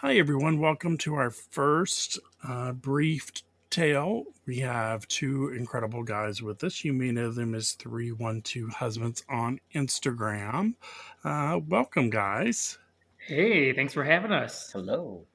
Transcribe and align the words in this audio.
Hi, 0.00 0.14
everyone. 0.14 0.60
Welcome 0.60 0.96
to 0.98 1.16
our 1.16 1.32
first 1.32 2.20
uh, 2.46 2.70
brief 2.70 3.32
tale. 3.68 4.26
We 4.46 4.60
have 4.60 5.08
two 5.08 5.48
incredible 5.48 6.04
guys 6.04 6.40
with 6.40 6.62
us. 6.62 6.84
You 6.84 6.92
may 6.92 7.10
know 7.10 7.32
them 7.32 7.52
as 7.52 7.72
312 7.72 8.70
Husbands 8.70 9.24
on 9.28 9.58
Instagram. 9.74 10.76
Uh, 11.24 11.58
welcome, 11.66 12.10
guys. 12.10 12.78
Hey, 13.16 13.72
thanks 13.72 13.92
for 13.92 14.04
having 14.04 14.30
us. 14.30 14.70
Hello. 14.70 15.26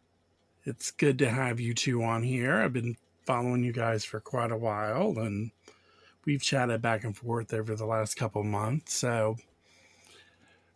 It's 0.64 0.92
good 0.92 1.20
to 1.20 1.30
have 1.30 1.60
you 1.60 1.74
two 1.74 2.02
on 2.02 2.24
here. 2.24 2.62
I've 2.62 2.72
been 2.72 2.96
following 3.26 3.66
you 3.66 3.74
guys 3.74 4.06
for 4.06 4.22
quite 4.22 4.54
a 4.54 4.58
while, 4.58 5.20
and 5.20 5.52
we've 6.24 6.42
chatted 6.42 6.82
back 6.82 7.04
and 7.04 7.18
forth 7.18 7.54
over 7.54 7.76
the 7.76 7.86
last 7.86 8.16
couple 8.16 8.46
months. 8.46 8.94
So, 8.94 9.36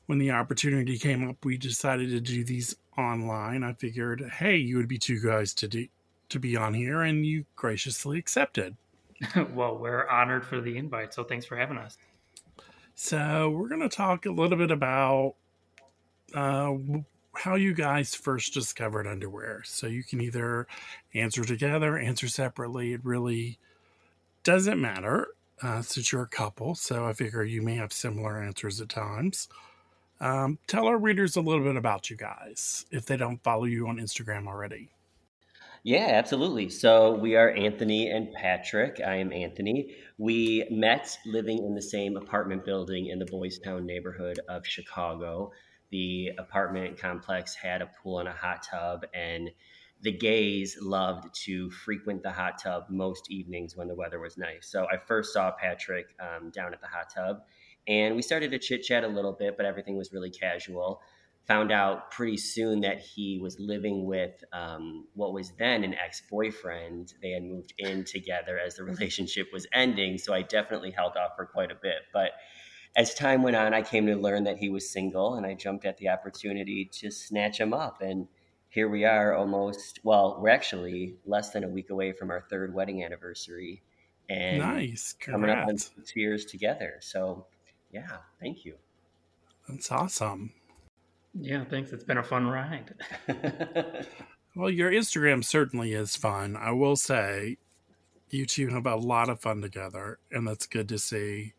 when 0.08 0.18
the 0.18 0.32
opportunity 0.32 0.98
came 0.98 1.30
up, 1.30 1.46
we 1.46 1.58
decided 1.58 2.10
to 2.10 2.20
do 2.20 2.44
these 2.44 2.76
online. 2.98 3.64
I 3.64 3.73
figured, 3.73 4.30
hey, 4.38 4.57
you 4.57 4.77
would 4.77 4.88
be 4.88 4.98
two 4.98 5.20
guys 5.22 5.53
to 5.55 5.67
do 5.67 5.88
to 6.30 6.40
be 6.40 6.58
on 6.58 6.73
here, 6.73 7.03
and 7.03 7.26
you 7.26 7.45
graciously 7.55 8.20
accepted. 8.20 8.76
well, 9.53 9.77
we're 9.77 10.08
honored 10.09 10.45
for 10.45 10.59
the 10.59 10.77
invite, 10.77 11.13
so 11.13 11.23
thanks 11.23 11.45
for 11.45 11.55
having 11.55 11.77
us. 11.77 11.98
So 12.95 13.49
we're 13.49 13.70
going 13.70 13.81
to 13.81 13.89
talk 13.89 14.25
a 14.25 14.31
little 14.31 14.58
bit 14.58 14.72
about 14.72 15.36
uh, 16.34 16.73
how 17.34 17.55
you 17.55 17.73
guys 17.73 18.16
first 18.16 18.53
discovered 18.53 19.08
underwear. 19.08 19.61
So 19.66 19.88
you 19.88 20.03
can 20.03 20.20
either 20.20 20.67
answer 21.14 21.44
together, 21.44 21.98
answer 21.98 22.27
separately. 22.27 22.94
It 22.94 23.05
really 23.05 23.59
doesn't 24.44 24.81
matter 24.81 25.27
uh, 25.61 25.81
since 25.81 26.11
you're 26.11 26.23
a 26.23 26.27
couple. 26.27 26.75
So 26.75 27.05
I 27.05 27.14
figure 27.14 27.44
you 27.44 27.61
may 27.61 27.75
have 27.75 27.94
similar 27.94 28.41
answers 28.41 28.81
at 28.81 28.89
times. 28.89 29.48
Um, 30.20 30.57
tell 30.67 30.88
our 30.88 30.98
readers 30.98 31.35
a 31.35 31.41
little 31.41 31.63
bit 31.63 31.76
about 31.76 32.09
you 32.09 32.16
guys 32.16 32.85
if 32.91 33.05
they 33.05 33.17
don't 33.17 33.41
follow 33.44 33.66
you 33.66 33.88
on 33.88 33.98
Instagram 33.98 34.48
already. 34.48 34.89
Yeah, 35.84 36.08
absolutely. 36.09 36.70
So 36.70 37.14
we 37.14 37.36
are 37.36 37.50
Anthony 37.50 38.09
and 38.09 38.33
Patrick. 38.33 39.00
I 39.00 39.16
am 39.16 39.31
Anthony. 39.31 39.95
We 40.17 40.67
met 40.69 41.17
living 41.25 41.59
in 41.59 41.75
the 41.75 41.81
same 41.81 42.17
apartment 42.17 42.66
building 42.66 43.08
in 43.08 43.19
the 43.19 43.25
Boys 43.25 43.59
Town 43.59 43.86
neighborhood 43.86 44.39
of 44.50 44.66
Chicago. 44.66 45.52
The 45.92 46.31
apartment 46.38 46.99
complex 46.99 47.55
had 47.55 47.81
a 47.81 47.89
pool 48.03 48.20
and 48.20 48.27
a 48.27 48.33
hot 48.33 48.67
tub, 48.70 49.05
and 49.14 49.49
the 50.02 50.11
gays 50.11 50.77
loved 50.81 51.33
to 51.45 51.70
frequent 51.70 52.22
the 52.22 52.31
hot 52.31 52.61
tub 52.61 52.86
most 52.89 53.31
evenings 53.31 53.77
when 53.77 53.88
the 53.88 53.95
weather 53.95 54.20
was 54.20 54.38
nice. 54.38 54.67
So 54.67 54.88
I 54.92 54.97
first 54.97 55.31
saw 55.31 55.52
Patrick 55.52 56.08
um, 56.20 56.49
down 56.49 56.73
at 56.73 56.81
the 56.81 56.88
hot 56.88 57.09
tub, 57.16 57.44
and 57.88 58.16
we 58.16 58.21
started 58.21 58.52
to 58.52 58.59
chit 58.59 58.83
chat 58.83 59.03
a 59.03 59.07
little 59.07 59.31
bit, 59.31 59.55
but 59.57 59.66
everything 59.66 59.97
was 59.97 60.11
really 60.11 60.30
casual. 60.30 61.02
Found 61.47 61.71
out 61.71 62.11
pretty 62.11 62.35
soon 62.35 62.81
that 62.81 62.99
he 62.99 63.39
was 63.41 63.57
living 63.57 64.05
with 64.05 64.43
um, 64.52 65.07
what 65.13 65.31
was 65.31 65.53
then 65.57 65.85
an 65.85 65.93
ex 65.93 66.21
boyfriend. 66.30 67.13
They 67.21 67.31
had 67.31 67.43
moved 67.43 67.73
in 67.77 68.03
together 68.03 68.59
as 68.59 68.75
the 68.75 68.83
relationship 68.83 69.47
was 69.53 69.65
ending. 69.73 70.17
So 70.17 70.33
I 70.33 70.41
definitely 70.41 70.91
held 70.91 71.15
off 71.15 71.38
for 71.38 71.45
quite 71.45 71.71
a 71.71 71.75
bit. 71.75 71.99
But 72.11 72.31
as 72.97 73.13
time 73.13 73.43
went 73.43 73.55
on, 73.55 73.73
I 73.73 73.81
came 73.81 74.08
to 74.08 74.15
learn 74.15 74.43
that 74.43 74.58
he 74.58 74.69
was 74.69 74.91
single, 74.91 75.35
and 75.35 75.45
I 75.45 75.53
jumped 75.53 75.85
at 75.85 75.97
the 75.97 76.09
opportunity 76.09 76.89
to 76.93 77.11
snatch 77.11 77.59
him 77.59 77.73
up. 77.73 78.02
And 78.02 78.27
here 78.69 78.89
we 78.89 79.05
are 79.05 79.33
almost, 79.33 79.99
well, 80.03 80.39
we're 80.41 80.49
actually 80.49 81.15
less 81.25 81.52
than 81.52 81.63
a 81.63 81.69
week 81.69 81.89
away 81.89 82.11
from 82.11 82.30
our 82.30 82.45
third 82.49 82.73
wedding 82.73 83.05
anniversary. 83.05 83.83
And 84.30 84.59
nice. 84.59 85.15
Congrats. 85.17 85.23
coming 85.23 85.49
up 85.49 85.67
on 85.69 86.03
two 86.05 86.19
years 86.19 86.43
together. 86.45 86.97
So 86.99 87.45
yeah, 87.91 88.17
thank 88.39 88.66
you. 88.66 88.75
That's 89.67 89.91
awesome. 89.91 90.52
Yeah, 91.33 91.66
thanks. 91.66 91.91
It's 91.91 92.03
been 92.03 92.17
a 92.17 92.23
fun 92.23 92.47
ride. 92.47 92.93
well, 94.55 94.69
your 94.69 94.91
Instagram 94.91 95.43
certainly 95.43 95.93
is 95.93 96.15
fun. 96.15 96.55
I 96.55 96.71
will 96.71 96.95
say 96.95 97.58
you 98.30 98.45
two 98.45 98.67
have 98.69 98.85
a 98.85 98.95
lot 98.95 99.30
of 99.30 99.39
fun 99.39 99.61
together, 99.61 100.19
and 100.31 100.47
that's 100.47 100.65
good 100.65 100.89
to 100.89 100.99
see. 100.99 101.53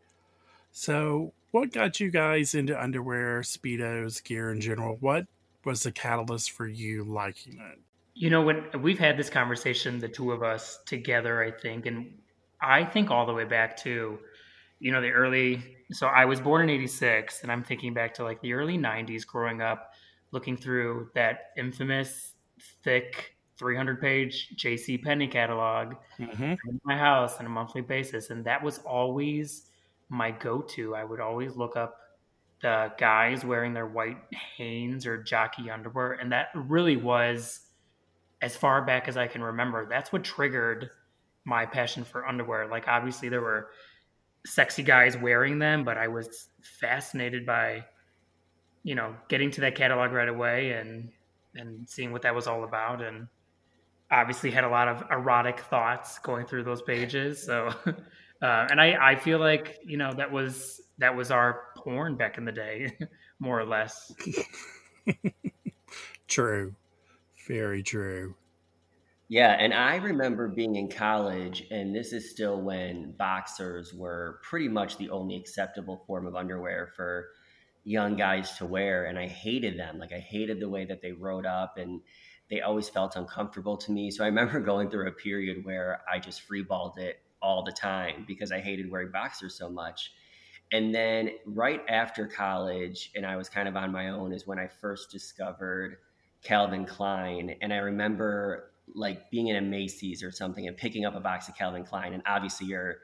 So, 0.73 1.33
what 1.51 1.73
got 1.73 2.01
you 2.01 2.11
guys 2.11 2.55
into 2.55 2.81
underwear, 2.81 3.41
Speedos, 3.41 4.23
gear 4.23 4.51
in 4.51 4.61
general? 4.61 4.97
What 5.01 5.27
was 5.65 5.83
the 5.83 5.93
catalyst 5.93 6.51
for 6.51 6.67
you 6.67 7.05
liking 7.05 7.55
it? 7.55 7.79
You 8.15 8.31
know, 8.31 8.43
when 8.43 8.65
we've 8.83 8.99
had 8.99 9.17
this 9.17 9.31
conversation, 9.31 9.99
the 9.99 10.09
two 10.09 10.33
of 10.33 10.43
us 10.43 10.81
together, 10.87 11.43
I 11.43 11.53
think, 11.53 11.87
and 11.87 12.13
I 12.61 12.85
think 12.85 13.11
all 13.11 13.27
the 13.27 13.35
way 13.35 13.45
back 13.45 13.77
to 13.79 14.19
you 14.81 14.93
know 14.93 15.01
the 15.01 15.11
early 15.11 15.78
so 15.93 16.07
i 16.07 16.25
was 16.25 16.41
born 16.41 16.63
in 16.63 16.71
86 16.71 17.43
and 17.43 17.53
i'm 17.53 17.63
thinking 17.63 17.95
back 17.95 18.15
to 18.15 18.25
like 18.25 18.41
the 18.41 18.53
early 18.53 18.79
90s 18.79 19.27
growing 19.27 19.63
up 19.63 19.93
looking 20.31 20.57
through 20.57 21.11
that 21.15 21.51
infamous 21.57 22.35
thick 22.83 23.35
300 23.59 24.01
page 24.01 24.55
jc 24.57 25.03
penney 25.03 25.29
catalog 25.29 25.95
mm-hmm. 26.19 26.43
in 26.43 26.81
my 26.85 26.97
house 26.97 27.39
on 27.39 27.47
a 27.47 27.49
monthly 27.49 27.81
basis 27.81 28.31
and 28.31 28.45
that 28.45 28.63
was 28.63 28.79
always 28.79 29.69
my 30.09 30.31
go-to. 30.31 30.95
I 30.95 31.05
would 31.05 31.21
always 31.21 31.57
look 31.57 31.77
up 31.77 31.97
the 32.61 32.93
guys 32.99 33.45
wearing 33.45 33.73
their 33.73 33.87
white 33.87 34.17
hanes 34.57 35.07
or 35.07 35.23
jockey 35.23 35.71
underwear 35.71 36.13
and 36.13 36.33
that 36.33 36.49
really 36.55 36.97
was 36.97 37.61
as 38.41 38.57
far 38.57 38.83
back 38.85 39.09
as 39.09 39.17
i 39.17 39.27
can 39.27 39.43
remember. 39.43 39.87
That's 39.89 40.13
what 40.13 40.25
triggered 40.25 40.91
my 41.45 41.67
passion 41.67 42.05
for 42.05 42.27
underwear. 42.27 42.67
Like 42.67 42.89
obviously 42.89 43.29
there 43.29 43.41
were 43.41 43.71
sexy 44.47 44.83
guys 44.83 45.17
wearing 45.17 45.59
them, 45.59 45.85
but 45.85 45.99
I 45.99 46.09
was 46.09 46.49
fascinated 46.63 47.45
by, 47.47 47.85
you 48.83 48.95
know, 48.95 49.15
getting 49.29 49.51
to 49.53 49.61
that 49.63 49.75
catalog 49.75 50.13
right 50.13 50.29
away 50.29 50.73
and 50.73 51.11
and 51.55 51.89
seeing 51.89 52.13
what 52.13 52.23
that 52.23 52.35
was 52.35 52.47
all 52.47 52.65
about, 52.65 53.03
and 53.03 53.27
obviously 54.11 54.51
had 54.51 54.65
a 54.65 54.69
lot 54.69 54.89
of 54.89 55.03
erotic 55.11 55.61
thoughts 55.61 56.19
going 56.19 56.47
through 56.47 56.65
those 56.65 56.83
pages. 56.83 57.43
So, 57.45 57.69
uh, 58.43 58.67
and 58.71 58.81
I 58.81 58.97
I 59.01 59.17
feel 59.17 59.39
like 59.39 59.79
you 59.85 59.97
know 59.97 60.13
that 60.15 60.31
was 60.31 60.81
that 60.99 61.15
was 61.15 61.31
our 61.31 61.65
porn 61.77 62.17
back 62.17 62.39
in 62.39 62.45
the 62.45 62.53
day, 62.53 62.97
more 63.39 63.59
or 63.59 63.65
less. 63.65 64.13
true, 66.29 66.75
very 67.47 67.83
true. 67.83 68.35
Yeah, 69.31 69.55
and 69.59 69.75
I 69.75 69.97
remember 69.97 70.49
being 70.49 70.77
in 70.77 70.89
college, 70.89 71.67
and 71.71 71.95
this 71.95 72.15
is 72.15 72.31
still 72.31 72.63
when 72.63 73.13
boxers 73.13 73.93
were 73.93 74.41
pretty 74.43 74.69
much 74.69 74.97
the 74.97 75.11
only 75.11 75.37
acceptable 75.37 76.03
form 76.07 76.27
of 76.27 76.35
underwear 76.35 76.93
for 76.97 77.29
young 77.85 78.17
guys 78.17 78.57
to 78.57 78.65
wear. 78.65 79.05
And 79.05 79.19
I 79.19 79.27
hated 79.29 79.79
them. 79.79 79.99
Like, 79.99 80.13
I 80.13 80.19
hated 80.19 80.61
the 80.61 80.69
way 80.71 80.87
that 80.87 81.03
they 81.03 81.13
rode 81.13 81.45
up, 81.45 81.77
and 81.77 82.01
they 82.49 82.63
always 82.63 82.89
felt 82.89 83.17
uncomfortable 83.17 83.77
to 83.77 83.93
me. 83.93 84.11
So 84.11 84.25
I 84.25 84.27
remember 84.29 84.61
going 84.61 84.89
through 84.89 85.09
a 85.09 85.13
period 85.13 85.63
where 85.63 86.01
I 86.11 86.19
just 86.19 86.49
freeballed 86.49 86.97
it 86.97 87.21
all 87.43 87.63
the 87.63 87.73
time 87.73 88.25
because 88.27 88.51
I 88.51 88.61
hated 88.61 88.91
wearing 88.91 89.13
boxers 89.13 89.55
so 89.55 89.69
much. 89.69 90.11
And 90.73 90.95
then 90.95 91.33
right 91.45 91.83
after 91.87 92.27
college, 92.27 93.11
and 93.15 93.27
I 93.27 93.37
was 93.37 93.51
kind 93.51 93.69
of 93.69 93.77
on 93.77 93.93
my 93.93 94.09
own, 94.09 94.33
is 94.33 94.47
when 94.47 94.59
I 94.59 94.69
first 94.69 95.11
discovered 95.11 95.99
Calvin 96.43 96.87
Klein. 96.87 97.57
And 97.61 97.75
I 97.75 97.79
remember 97.79 98.71
like 98.95 99.31
being 99.31 99.49
in 99.49 99.57
a 99.57 99.61
Macy's 99.61 100.23
or 100.23 100.31
something 100.31 100.67
and 100.67 100.77
picking 100.77 101.05
up 101.05 101.15
a 101.15 101.21
box 101.21 101.49
of 101.49 101.57
Calvin 101.57 101.85
Klein, 101.85 102.13
and 102.13 102.23
obviously 102.27 102.67
you're 102.67 102.99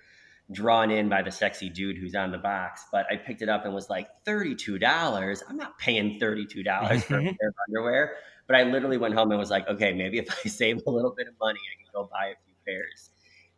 drawn 0.52 0.90
in 0.90 1.08
by 1.08 1.22
the 1.22 1.30
sexy 1.30 1.68
dude 1.68 1.96
who's 1.96 2.14
on 2.14 2.30
the 2.30 2.38
box. 2.38 2.84
But 2.92 3.06
I 3.10 3.16
picked 3.16 3.42
it 3.42 3.48
up 3.48 3.64
and 3.64 3.74
was 3.74 3.88
like, 3.88 4.08
$32. 4.26 5.42
I'm 5.48 5.56
not 5.56 5.78
paying 5.78 6.18
$32 6.20 6.22
for 6.22 7.14
a 7.14 7.18
mm-hmm. 7.18 7.24
pair 7.24 7.48
of 7.48 7.54
underwear. 7.68 8.16
But 8.46 8.56
I 8.56 8.64
literally 8.64 8.98
went 8.98 9.14
home 9.14 9.30
and 9.30 9.38
was 9.38 9.50
like, 9.50 9.66
okay, 9.68 9.92
maybe 9.92 10.18
if 10.18 10.26
I 10.44 10.48
save 10.48 10.82
a 10.86 10.90
little 10.90 11.14
bit 11.16 11.28
of 11.28 11.34
money, 11.40 11.58
I 11.58 11.82
can 11.82 11.90
go 11.94 12.08
buy 12.12 12.26
a 12.26 12.34
few 12.44 12.54
pairs. 12.66 13.10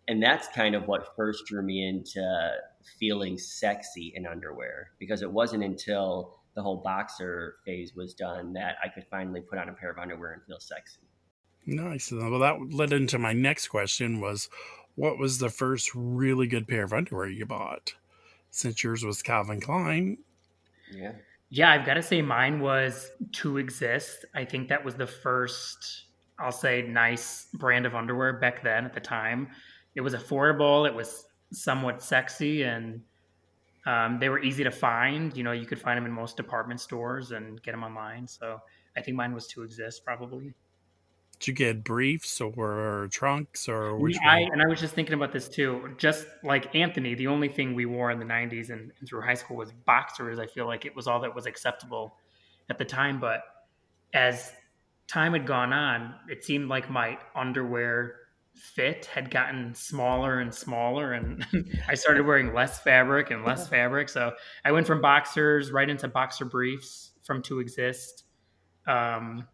And 0.09 0.23
that's 0.23 0.47
kind 0.49 0.77
of 0.77 0.87
what 0.87 1.17
first 1.17 1.47
drew 1.47 1.63
me 1.63 1.89
into 1.89 2.53
feeling 3.01 3.37
sexy 3.37 4.13
in 4.15 4.25
underwear 4.25 4.91
because 5.01 5.23
it 5.23 5.31
wasn't 5.31 5.65
until 5.65 6.37
the 6.55 6.63
whole 6.63 6.77
boxer 6.77 7.57
phase 7.65 7.95
was 7.97 8.15
done 8.15 8.53
that 8.53 8.77
I 8.83 8.89
could 8.89 9.05
finally 9.11 9.41
put 9.41 9.59
on 9.59 9.69
a 9.69 9.73
pair 9.73 9.91
of 9.91 9.99
underwear 9.99 10.33
and 10.33 10.43
feel 10.45 10.61
sexy. 10.61 11.01
Nice. 11.67 12.13
Well, 12.13 12.39
that 12.39 12.73
led 12.73 12.93
into 12.93 13.19
my 13.19 13.33
next 13.33 13.69
question 13.69 14.21
was 14.21 14.49
what 14.95 15.19
was 15.19 15.39
the 15.39 15.51
first 15.51 15.91
really 15.95 16.47
good 16.47 16.69
pair 16.69 16.85
of 16.85 16.93
underwear 16.93 17.29
you 17.29 17.45
bought? 17.45 17.95
Since 18.51 18.83
yours 18.83 19.05
was 19.05 19.23
Calvin 19.23 19.61
Klein. 19.61 20.19
Yeah. 20.91 21.13
Yeah, 21.51 21.71
I've 21.71 21.87
got 21.87 21.95
to 21.95 22.03
say 22.03 22.23
mine 22.23 22.61
was 22.61 23.11
2(X)IST. 23.31 24.25
I 24.35 24.45
think 24.45 24.69
that 24.69 24.85
was 24.85 24.95
the 24.95 25.07
first, 25.07 26.07
I'll 26.39 26.51
say, 26.51 26.83
nice 26.83 27.47
brand 27.55 27.87
of 27.87 27.95
underwear 27.95 28.35
back 28.35 28.63
then 28.63 28.85
at 28.85 28.95
the 28.95 29.01
time. 29.01 29.49
It 29.95 30.01
was 30.01 30.15
affordable, 30.15 30.87
it 30.87 30.95
was 30.95 31.27
somewhat 31.53 32.03
sexy, 32.03 32.63
and 32.65 33.01
um, 33.87 34.19
they 34.19 34.29
were 34.29 34.43
easy 34.43 34.65
to 34.65 34.71
find. 34.71 35.37
You 35.37 35.45
know, 35.45 35.53
you 35.53 35.67
could 35.67 35.81
find 35.81 35.97
them 35.97 36.07
in 36.07 36.13
most 36.13 36.37
department 36.37 36.81
stores 36.81 37.31
and 37.31 37.63
get 37.63 37.73
them 37.73 37.85
online. 37.85 38.27
So 38.27 38.61
I 38.97 39.01
think 39.01 39.17
mine 39.17 39.33
was 39.33 39.47
2(X)IST, 39.47 40.05
probably. 40.05 40.53
Did 41.39 41.49
you 41.49 41.55
get 41.55 41.85
briefs 41.85 42.41
or 42.41 43.09
trunks 43.11 43.69
or 43.69 43.97
which 43.97 44.17
I, 44.27 44.41
and 44.41 44.63
I 44.63 44.67
was 44.67 44.81
just 44.81 44.95
thinking 44.95 45.15
about 45.15 45.33
this 45.33 45.49
too. 45.49 45.95
Just 45.99 46.27
like 46.43 46.75
Anthony, 46.75 47.15
the 47.15 47.27
only 47.27 47.49
thing 47.49 47.75
we 47.75 47.85
wore 47.85 48.11
in 48.11 48.19
the 48.19 48.25
'90s 48.25 48.71
and, 48.71 48.91
and, 48.99 49.09
through 49.09 49.21
high 49.21 49.35
school 49.35 49.57
was 49.57 49.73
boxers. 49.73 50.39
I 50.39 50.47
feel 50.47 50.67
like 50.67 50.87
it 50.87 50.97
was 50.97 51.07
all 51.07 51.21
that 51.21 51.35
was 51.35 51.45
acceptable 51.45 52.17
at 52.71 52.79
the 52.79 52.85
time. 52.87 53.21
But 53.21 53.43
as 54.15 54.51
time 55.09 55.35
had 55.35 55.47
gone 55.47 55.73
on, 55.73 56.15
it 56.29 56.43
seemed 56.45 56.69
like 56.69 56.91
my 56.91 57.19
underwear 57.35 58.17
fit 58.55 59.05
had 59.07 59.31
gotten 59.31 59.75
smaller 59.75 60.41
and 60.41 60.55
smaller 60.55 61.13
and 61.13 61.47
I 61.89 61.95
started 61.95 62.25
wearing 62.25 62.55
less 62.55 62.81
fabric 62.81 63.31
and 63.31 63.45
less 63.45 63.69
fabric. 63.77 64.09
So 64.09 64.33
I 64.65 64.73
went 64.73 64.87
from 64.87 65.01
boxers 65.01 65.71
right 65.71 65.89
into 65.89 66.09
boxer 66.09 66.47
briefs 66.47 67.13
from 67.23 67.43
2(X)IST. 67.43 68.23
Um, 68.87 69.47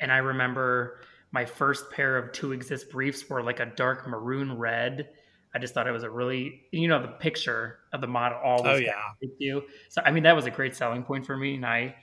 and 0.00 0.10
I 0.10 0.18
remember 0.18 1.00
my 1.32 1.44
first 1.44 1.90
pair 1.90 2.16
of 2.16 2.32
2(X)IST 2.32 2.90
briefs 2.90 3.28
were 3.28 3.42
like 3.42 3.60
a 3.60 3.66
dark 3.66 4.08
maroon 4.08 4.56
red. 4.56 5.10
I 5.54 5.58
just 5.58 5.74
thought 5.74 5.86
it 5.86 5.92
was 5.92 6.02
a 6.02 6.10
really, 6.10 6.62
you 6.72 6.88
know, 6.88 7.00
the 7.00 7.08
picture 7.08 7.78
of 7.92 8.00
the 8.00 8.06
model 8.06 8.38
always. 8.42 8.64
Oh 8.66 8.74
yeah. 8.76 9.28
You. 9.38 9.62
So 9.88 10.02
I 10.04 10.10
mean, 10.10 10.22
that 10.24 10.34
was 10.34 10.46
a 10.46 10.50
great 10.50 10.74
selling 10.74 11.02
point 11.02 11.26
for 11.26 11.36
me, 11.36 11.56
and 11.56 11.66
I, 11.66 11.94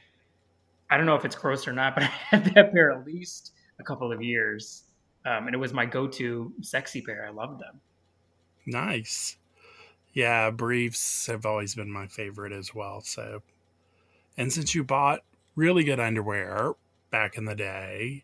I 0.89 0.97
don't 0.97 1.05
know 1.05 1.15
if 1.15 1.25
it's 1.25 1.35
gross 1.35 1.67
or 1.67 1.73
not, 1.73 1.95
but 1.95 2.03
I 2.03 2.07
had 2.07 2.45
that 2.55 2.73
pair 2.73 2.91
at 2.91 3.05
least 3.05 3.53
a 3.79 3.83
couple 3.83 4.11
of 4.11 4.21
years, 4.21 4.83
um, 5.25 5.47
and 5.47 5.53
it 5.53 5.59
was 5.59 5.73
my 5.73 5.85
go-to 5.85 6.53
sexy 6.61 7.01
pair. 7.01 7.25
I 7.25 7.31
loved 7.31 7.61
them. 7.61 7.79
Nice. 8.65 9.37
Yeah, 10.13 10.49
briefs 10.49 11.27
have 11.27 11.45
always 11.45 11.75
been 11.75 11.91
my 11.91 12.07
favorite 12.07 12.51
as 12.51 12.73
well. 12.73 13.01
So, 13.01 13.43
and 14.35 14.51
since 14.51 14.73
you 14.73 14.83
bought 14.83 15.21
really 15.55 15.83
good 15.83 15.99
underwear 15.99 16.73
back 17.09 17.37
in 17.37 17.45
the 17.45 17.55
day, 17.55 18.23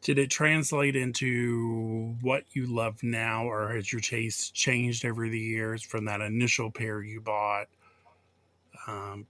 did 0.00 0.18
it 0.18 0.30
translate 0.30 0.96
into 0.96 2.16
what 2.20 2.44
you 2.52 2.66
love 2.66 3.02
now, 3.02 3.46
or 3.46 3.74
has 3.74 3.92
your 3.92 4.00
taste 4.00 4.54
changed 4.54 5.04
over 5.04 5.28
the 5.28 5.38
years 5.38 5.82
from 5.82 6.06
that 6.06 6.20
initial 6.20 6.70
pair 6.70 7.02
you 7.02 7.20
bought? 7.20 7.68
Um, 8.86 9.26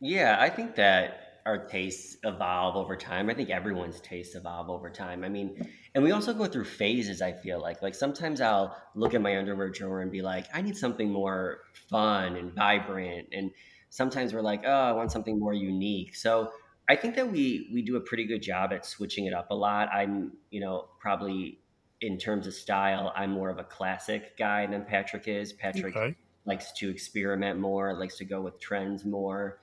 yeah, 0.00 0.36
I 0.38 0.48
think 0.50 0.76
that 0.76 1.40
our 1.44 1.66
tastes 1.66 2.18
evolve 2.24 2.76
over 2.76 2.94
time. 2.96 3.30
I 3.30 3.34
think 3.34 3.50
everyone's 3.50 4.00
tastes 4.00 4.34
evolve 4.34 4.68
over 4.70 4.90
time. 4.90 5.24
I 5.24 5.28
mean, 5.28 5.66
and 5.94 6.04
we 6.04 6.12
also 6.12 6.34
go 6.34 6.46
through 6.46 6.66
phases, 6.66 7.22
I 7.22 7.32
feel 7.32 7.60
like. 7.60 7.80
Like 7.82 7.94
sometimes 7.94 8.40
I'll 8.40 8.76
look 8.94 9.14
at 9.14 9.22
my 9.22 9.36
underwear 9.38 9.70
drawer 9.70 10.02
and 10.02 10.10
be 10.12 10.22
like, 10.22 10.46
I 10.52 10.60
need 10.60 10.76
something 10.76 11.10
more 11.10 11.62
fun 11.72 12.36
and 12.36 12.52
vibrant. 12.52 13.28
And 13.32 13.50
sometimes 13.88 14.34
we're 14.34 14.42
like, 14.42 14.62
oh, 14.64 14.70
I 14.70 14.92
want 14.92 15.10
something 15.10 15.38
more 15.38 15.54
unique. 15.54 16.14
So 16.14 16.52
I 16.88 16.96
think 16.96 17.14
that 17.16 17.30
we 17.30 17.68
we 17.72 17.82
do 17.82 17.96
a 17.96 18.00
pretty 18.00 18.24
good 18.24 18.42
job 18.42 18.72
at 18.72 18.86
switching 18.86 19.26
it 19.26 19.34
up 19.34 19.50
a 19.50 19.54
lot. 19.54 19.88
I'm, 19.92 20.32
you 20.50 20.60
know, 20.60 20.88
probably 21.00 21.60
in 22.00 22.16
terms 22.18 22.46
of 22.46 22.54
style, 22.54 23.12
I'm 23.16 23.30
more 23.32 23.50
of 23.50 23.58
a 23.58 23.64
classic 23.64 24.36
guy 24.38 24.66
than 24.66 24.84
Patrick 24.84 25.28
is. 25.28 25.52
Patrick 25.52 25.96
okay. 25.96 26.16
likes 26.44 26.72
to 26.72 26.88
experiment 26.88 27.58
more, 27.58 27.94
likes 27.98 28.16
to 28.18 28.24
go 28.24 28.40
with 28.40 28.58
trends 28.60 29.04
more. 29.04 29.60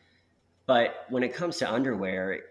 But 0.65 1.05
when 1.09 1.23
it 1.23 1.33
comes 1.33 1.57
to 1.57 1.71
underwear, 1.71 2.41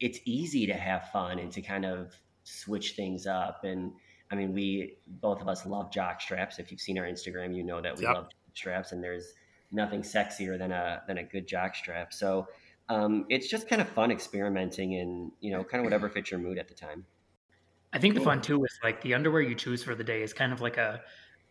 it's 0.00 0.18
easy 0.24 0.66
to 0.66 0.74
have 0.74 1.10
fun 1.10 1.38
and 1.38 1.52
to 1.52 1.60
kind 1.60 1.84
of 1.84 2.14
switch 2.44 2.92
things 2.92 3.26
up. 3.26 3.64
And 3.64 3.92
I 4.30 4.34
mean, 4.34 4.52
we 4.52 4.96
both 5.06 5.40
of 5.40 5.48
us 5.48 5.66
love 5.66 5.92
jock 5.92 6.20
straps. 6.20 6.58
If 6.58 6.70
you've 6.70 6.80
seen 6.80 6.98
our 6.98 7.04
Instagram, 7.04 7.54
you 7.54 7.62
know 7.62 7.80
that 7.80 7.96
we 7.96 8.04
yep. 8.04 8.14
love 8.14 8.28
straps, 8.54 8.92
and 8.92 9.02
there's 9.02 9.32
nothing 9.70 10.02
sexier 10.02 10.58
than 10.58 10.72
a 10.72 11.02
than 11.06 11.18
a 11.18 11.24
good 11.24 11.46
jock 11.46 11.74
strap. 11.74 12.12
So 12.12 12.46
um, 12.88 13.26
it's 13.28 13.48
just 13.48 13.68
kind 13.68 13.82
of 13.82 13.88
fun 13.88 14.10
experimenting 14.10 14.94
and 14.96 15.32
you 15.40 15.52
know, 15.52 15.64
kind 15.64 15.80
of 15.80 15.84
whatever 15.84 16.08
fits 16.08 16.30
your 16.30 16.40
mood 16.40 16.58
at 16.58 16.68
the 16.68 16.74
time. 16.74 17.04
I 17.92 17.98
think 17.98 18.14
cool. 18.14 18.22
the 18.22 18.30
fun 18.30 18.42
too 18.42 18.64
is 18.64 18.78
like 18.82 19.02
the 19.02 19.14
underwear 19.14 19.42
you 19.42 19.54
choose 19.54 19.82
for 19.82 19.94
the 19.94 20.04
day 20.04 20.22
is 20.22 20.32
kind 20.32 20.52
of 20.52 20.60
like 20.60 20.76
a 20.76 21.00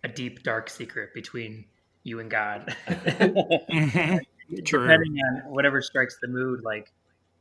a 0.04 0.08
deep 0.08 0.44
dark 0.44 0.70
secret 0.70 1.14
between 1.14 1.66
you 2.04 2.20
and 2.20 2.30
God. 2.30 2.76
True. 4.66 4.88
depending 4.88 5.18
on 5.20 5.52
whatever 5.52 5.82
strikes 5.82 6.18
the 6.22 6.28
mood. 6.28 6.62
Like 6.64 6.92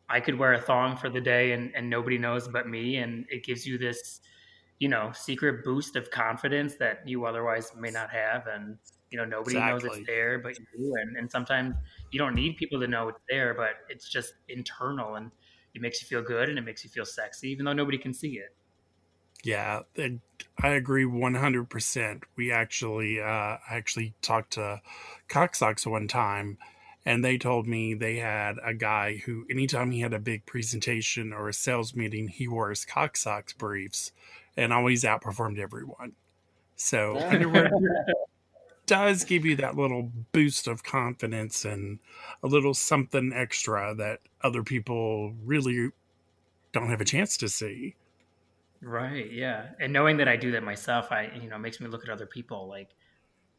I 0.09 0.21
could 0.21 0.39
wear 0.39 0.55
a 0.55 0.61
thong 0.61 0.97
for 0.97 1.09
the 1.09 1.21
day 1.21 1.53
and, 1.53 1.73
and 1.75 1.89
nobody 1.89 2.19
knows 2.19 2.49
but 2.49 2.69
me. 2.69 2.97
And 2.97 3.27
it 3.29 3.45
gives 3.45 3.67
you 3.67 3.79
this, 3.79 4.21
you 4.79 4.89
know, 4.89 5.13
secret 5.15 5.65
boost 5.65 5.97
of 5.97 6.11
confidence 6.11 6.75
that 6.77 7.07
you 7.07 7.25
otherwise 7.25 7.71
may 7.79 7.91
not 7.91 8.11
have. 8.11 8.47
And, 8.47 8.79
you 9.11 9.19
know, 9.19 9.25
nobody 9.25 9.57
exactly. 9.57 9.89
knows 9.89 9.99
it's 9.99 10.07
there 10.07 10.39
but 10.39 10.59
you. 10.59 10.95
And, 11.01 11.17
and 11.17 11.31
sometimes 11.31 11.75
you 12.11 12.19
don't 12.19 12.35
need 12.35 12.57
people 12.57 12.81
to 12.81 12.87
know 12.87 13.09
it's 13.09 13.21
there, 13.29 13.55
but 13.55 13.71
it's 13.89 14.09
just 14.09 14.35
internal 14.49 15.15
and 15.15 15.31
it 15.75 15.83
makes 15.83 16.01
you 16.03 16.09
feel 16.09 16.23
good 16.23 16.49
and 16.49 16.59
it 16.59 16.63
makes 16.63 16.85
you 16.85 16.91
feel 16.91 17.05
sexy, 17.05 17.49
even 17.51 17.65
though 17.65 17.73
nobody 17.73 17.99
can 17.99 18.15
see 18.15 18.39
it. 18.39 18.55
Yeah, 19.45 19.83
I 20.63 20.69
agree 20.69 21.05
100%. 21.05 22.23
We 22.37 22.51
actually, 22.51 23.21
uh, 23.21 23.59
actually 23.71 24.15
talked 24.23 24.55
to 24.55 24.81
Cocksox 25.29 25.87
one 25.87 26.09
time 26.09 26.59
and 27.07 27.25
they 27.25 27.39
told 27.39 27.69
me 27.69 27.95
they 27.95 28.17
had 28.17 28.57
a 28.63 28.75
guy 28.75 29.23
who 29.25 29.47
anytime 29.49 29.93
he 29.93 30.01
had 30.01 30.13
a 30.13 30.19
big 30.19 30.45
presentation 30.45 31.33
or 31.33 31.49
a 31.49 31.55
sales 31.55 31.95
meeting 31.95 32.29
he 32.29 32.49
wore 32.49 32.69
his 32.69 32.85
cocksox 32.85 33.57
briefs 33.57 34.13
and 34.57 34.73
always 34.73 35.05
outperformed 35.05 35.59
everyone 35.59 36.13
so 36.75 37.17
underwear 37.19 37.71
does 38.87 39.25
give 39.25 39.45
you 39.45 39.57
that 39.57 39.77
little 39.77 40.11
boost 40.33 40.67
of 40.67 40.83
confidence 40.83 41.65
and 41.65 41.99
a 42.43 42.47
little 42.47 42.75
something 42.75 43.33
extra 43.35 43.95
that 43.95 44.21
other 44.43 44.63
people 44.63 45.33
really 45.45 45.91
don't 46.73 46.89
have 46.89 47.01
a 47.01 47.05
chance 47.05 47.37
to 47.37 47.49
see 47.49 47.95
right 48.83 49.33
yeah 49.33 49.69
and 49.81 49.93
knowing 49.93 50.17
that 50.17 50.29
i 50.29 50.37
do 50.37 50.53
that 50.53 50.63
myself 50.63 51.11
i 51.11 51.31
you 51.41 51.49
know 51.49 51.59
makes 51.59 51.81
me 51.81 51.89
look 51.89 52.05
at 52.05 52.11
other 52.11 52.27
people 52.27 52.69
like 52.69 52.91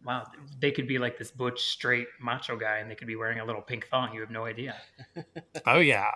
wow, 0.06 0.26
they 0.60 0.72
could 0.72 0.88
be 0.88 0.98
like 0.98 1.18
this 1.18 1.32
butch, 1.32 1.62
straight, 1.64 2.08
macho 2.20 2.56
guy, 2.56 2.78
and 2.78 2.90
they 2.90 2.96
could 2.96 3.08
be 3.08 3.16
wearing 3.16 3.40
a 3.40 3.46
little 3.46 3.62
pink 3.62 3.88
thong. 3.88 4.14
You 4.14 4.22
have 4.22 4.32
no 4.32 4.46
idea. 4.46 4.76
oh 5.66 5.80
yeah, 5.80 6.12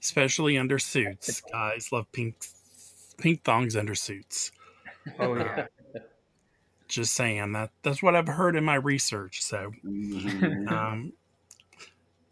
especially 0.00 0.58
under 0.58 0.78
suits. 0.78 1.40
Guys 1.52 1.90
love 1.92 2.10
pink, 2.12 2.36
pink 3.18 3.42
thongs 3.44 3.76
under 3.76 3.94
suits. 3.94 4.52
Oh 5.18 5.36
yeah. 5.36 5.66
Just 6.96 7.12
saying 7.12 7.52
that 7.52 7.72
that's 7.82 8.02
what 8.02 8.16
I've 8.16 8.26
heard 8.26 8.56
in 8.56 8.64
my 8.64 8.76
research. 8.76 9.42
So, 9.42 9.70
mm-hmm. 9.84 10.66
um, 10.66 11.12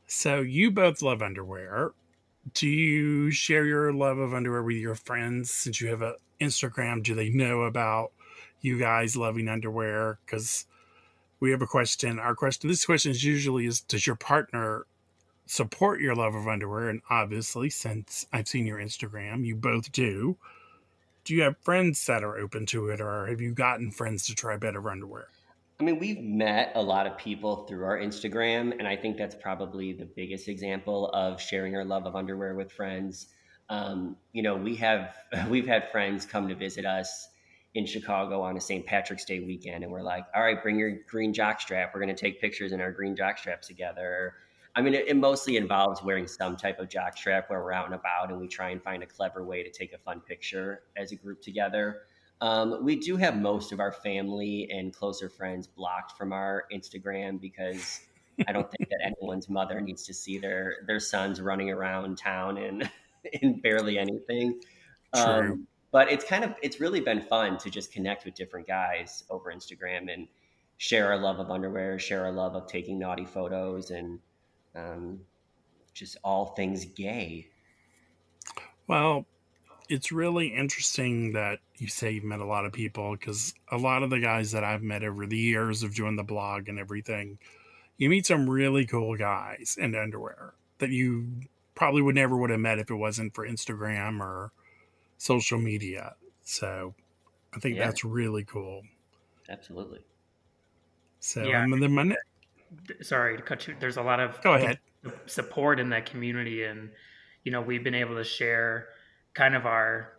so 0.06 0.40
you 0.40 0.70
both 0.70 1.02
love 1.02 1.20
underwear. 1.20 1.92
Do 2.54 2.66
you 2.66 3.30
share 3.30 3.66
your 3.66 3.92
love 3.92 4.16
of 4.16 4.32
underwear 4.32 4.62
with 4.62 4.76
your 4.76 4.94
friends 4.94 5.50
since 5.50 5.82
you 5.82 5.88
have 5.88 6.00
an 6.00 6.14
Instagram? 6.40 7.02
Do 7.02 7.14
they 7.14 7.28
know 7.28 7.64
about 7.64 8.12
you 8.62 8.78
guys 8.78 9.18
loving 9.18 9.50
underwear? 9.50 10.18
Because 10.24 10.64
we 11.40 11.50
have 11.50 11.60
a 11.60 11.66
question. 11.66 12.18
Our 12.18 12.34
question, 12.34 12.70
this 12.70 12.86
question 12.86 13.10
is 13.10 13.22
usually 13.22 13.66
is 13.66 13.82
Does 13.82 14.06
your 14.06 14.16
partner 14.16 14.86
support 15.44 16.00
your 16.00 16.14
love 16.14 16.34
of 16.34 16.48
underwear? 16.48 16.88
And 16.88 17.02
obviously, 17.10 17.68
since 17.68 18.26
I've 18.32 18.48
seen 18.48 18.64
your 18.64 18.78
Instagram, 18.78 19.44
you 19.44 19.56
both 19.56 19.92
do. 19.92 20.38
Do 21.24 21.34
you 21.34 21.42
have 21.42 21.56
friends 21.58 22.04
that 22.06 22.22
are 22.22 22.36
open 22.36 22.66
to 22.66 22.88
it, 22.88 23.00
or 23.00 23.26
have 23.26 23.40
you 23.40 23.52
gotten 23.52 23.90
friends 23.90 24.26
to 24.26 24.34
try 24.34 24.58
better 24.58 24.88
underwear? 24.90 25.28
I 25.80 25.82
mean, 25.82 25.98
we've 25.98 26.22
met 26.22 26.72
a 26.74 26.82
lot 26.82 27.06
of 27.06 27.16
people 27.16 27.64
through 27.66 27.84
our 27.84 27.98
Instagram, 27.98 28.78
and 28.78 28.86
I 28.86 28.96
think 28.96 29.16
that's 29.16 29.34
probably 29.34 29.92
the 29.92 30.04
biggest 30.04 30.48
example 30.48 31.08
of 31.08 31.40
sharing 31.40 31.74
our 31.76 31.84
love 31.84 32.06
of 32.06 32.14
underwear 32.14 32.54
with 32.54 32.70
friends. 32.70 33.28
Um, 33.70 34.16
you 34.32 34.42
know, 34.42 34.54
we 34.54 34.76
have 34.76 35.16
we've 35.48 35.66
had 35.66 35.90
friends 35.90 36.26
come 36.26 36.46
to 36.48 36.54
visit 36.54 36.84
us 36.84 37.28
in 37.74 37.86
Chicago 37.86 38.40
on 38.42 38.56
a 38.56 38.60
St. 38.60 38.86
Patrick's 38.86 39.24
Day 39.24 39.40
weekend, 39.40 39.82
and 39.82 39.92
we're 39.92 40.02
like, 40.02 40.26
all 40.34 40.42
right, 40.42 40.62
bring 40.62 40.78
your 40.78 40.98
green 41.08 41.32
jockstrap. 41.32 41.88
We're 41.92 42.00
going 42.00 42.14
to 42.14 42.20
take 42.20 42.40
pictures 42.40 42.72
in 42.72 42.80
our 42.80 42.92
green 42.92 43.16
jockstraps 43.16 43.66
together. 43.66 44.34
I 44.76 44.82
mean, 44.82 44.94
it, 44.94 45.06
it, 45.06 45.16
mostly 45.16 45.56
involves 45.56 46.02
wearing 46.02 46.26
some 46.26 46.56
type 46.56 46.80
of 46.80 46.88
jockstrap 46.88 47.48
where 47.48 47.62
we're 47.62 47.72
out 47.72 47.86
and 47.86 47.94
about, 47.94 48.30
and 48.30 48.40
we 48.40 48.48
try 48.48 48.70
and 48.70 48.82
find 48.82 49.02
a 49.02 49.06
clever 49.06 49.44
way 49.44 49.62
to 49.62 49.70
take 49.70 49.92
a 49.92 49.98
fun 49.98 50.20
picture 50.20 50.82
as 50.96 51.12
a 51.12 51.16
group 51.16 51.40
together. 51.40 52.02
Um, 52.40 52.84
we 52.84 52.96
do 52.96 53.16
have 53.16 53.36
most 53.36 53.72
of 53.72 53.78
our 53.78 53.92
family 53.92 54.68
and 54.70 54.92
closer 54.92 55.28
friends 55.28 55.66
blocked 55.66 56.18
from 56.18 56.32
our 56.32 56.64
Instagram 56.72 57.40
because 57.40 58.00
I 58.48 58.52
don't 58.52 58.68
think 58.70 58.90
that 58.90 59.00
anyone's 59.04 59.48
mother 59.48 59.80
needs 59.80 60.02
to 60.04 60.14
see 60.14 60.38
their 60.38 60.78
their 60.86 61.00
sons 61.00 61.40
running 61.40 61.70
around 61.70 62.18
town 62.18 62.58
in 62.58 62.88
in 63.40 63.60
barely 63.62 63.98
anything. 63.98 64.60
True. 65.14 65.24
Um, 65.24 65.66
but 65.92 66.10
it's 66.10 66.24
kind 66.24 66.42
of 66.42 66.54
it's 66.60 66.80
really 66.80 67.00
been 67.00 67.22
fun 67.22 67.56
to 67.58 67.70
just 67.70 67.92
connect 67.92 68.24
with 68.24 68.34
different 68.34 68.66
guys 68.66 69.22
over 69.30 69.52
Instagram 69.52 70.12
and 70.12 70.26
share 70.76 71.06
our 71.06 71.18
love 71.18 71.38
of 71.38 71.50
underwear, 71.50 71.98
share 72.00 72.24
our 72.24 72.32
love 72.32 72.56
of 72.56 72.66
taking 72.66 72.98
naughty 72.98 73.24
photos, 73.24 73.92
and 73.92 74.18
um, 74.74 75.20
just 75.92 76.16
all 76.22 76.46
things 76.46 76.84
gay. 76.84 77.48
Well, 78.86 79.26
it's 79.88 80.12
really 80.12 80.48
interesting 80.48 81.32
that 81.32 81.60
you 81.76 81.88
say 81.88 82.12
you've 82.12 82.24
met 82.24 82.40
a 82.40 82.46
lot 82.46 82.64
of 82.64 82.72
people 82.72 83.12
because 83.12 83.54
a 83.70 83.76
lot 83.76 84.02
of 84.02 84.10
the 84.10 84.18
guys 84.18 84.52
that 84.52 84.64
I've 84.64 84.82
met 84.82 85.02
over 85.02 85.26
the 85.26 85.38
years 85.38 85.82
of 85.82 85.94
doing 85.94 86.16
the 86.16 86.22
blog 86.22 86.68
and 86.68 86.78
everything, 86.78 87.38
you 87.98 88.08
meet 88.08 88.26
some 88.26 88.48
really 88.48 88.86
cool 88.86 89.16
guys 89.16 89.76
in 89.80 89.94
underwear 89.94 90.54
that 90.78 90.90
you 90.90 91.28
probably 91.74 92.02
would 92.02 92.14
never 92.14 92.36
would 92.36 92.50
have 92.50 92.60
met 92.60 92.78
if 92.78 92.90
it 92.90 92.94
wasn't 92.94 93.34
for 93.34 93.46
Instagram 93.46 94.20
or 94.20 94.52
social 95.18 95.58
media. 95.58 96.14
So 96.42 96.94
I 97.54 97.60
think 97.60 97.76
yeah. 97.76 97.86
that's 97.86 98.04
really 98.04 98.44
cool. 98.44 98.82
Absolutely. 99.48 100.00
So 101.20 101.44
yeah. 101.44 101.64
Um, 101.64 101.78
the 101.78 101.88
money. 101.88 102.16
Sorry 103.02 103.36
to 103.36 103.42
cut 103.42 103.66
you. 103.66 103.76
There's 103.78 103.96
a 103.96 104.02
lot 104.02 104.20
of 104.20 104.40
go 104.42 104.54
ahead 104.54 104.78
support 105.26 105.80
in 105.80 105.90
that 105.90 106.06
community, 106.06 106.64
and 106.64 106.90
you 107.44 107.52
know, 107.52 107.60
we've 107.60 107.84
been 107.84 107.94
able 107.94 108.16
to 108.16 108.24
share 108.24 108.88
kind 109.34 109.54
of 109.54 109.66
our 109.66 110.14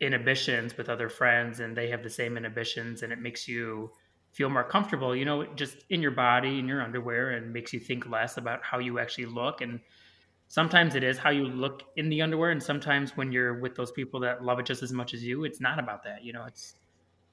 inhibitions 0.00 0.76
with 0.76 0.88
other 0.88 1.08
friends 1.08 1.60
and 1.60 1.74
they 1.74 1.88
have 1.88 2.02
the 2.02 2.10
same 2.10 2.36
inhibitions 2.36 3.02
and 3.02 3.12
it 3.12 3.18
makes 3.18 3.48
you 3.48 3.90
feel 4.32 4.50
more 4.50 4.64
comfortable, 4.64 5.16
you 5.16 5.24
know, 5.24 5.46
just 5.54 5.78
in 5.88 6.02
your 6.02 6.10
body, 6.10 6.58
in 6.58 6.68
your 6.68 6.82
underwear, 6.82 7.30
and 7.30 7.54
makes 7.54 7.72
you 7.72 7.80
think 7.80 8.06
less 8.06 8.36
about 8.36 8.62
how 8.62 8.78
you 8.78 8.98
actually 8.98 9.24
look. 9.24 9.62
And 9.62 9.80
sometimes 10.48 10.94
it 10.94 11.02
is 11.02 11.16
how 11.16 11.30
you 11.30 11.44
look 11.44 11.84
in 11.96 12.10
the 12.10 12.20
underwear, 12.20 12.50
and 12.50 12.62
sometimes 12.62 13.16
when 13.16 13.32
you're 13.32 13.58
with 13.58 13.74
those 13.74 13.90
people 13.92 14.20
that 14.20 14.44
love 14.44 14.58
it 14.58 14.66
just 14.66 14.82
as 14.82 14.92
much 14.92 15.14
as 15.14 15.24
you, 15.24 15.44
it's 15.44 15.58
not 15.58 15.78
about 15.78 16.04
that. 16.04 16.22
You 16.22 16.34
know, 16.34 16.44
it's 16.44 16.74